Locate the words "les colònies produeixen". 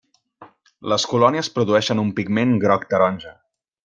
0.93-2.01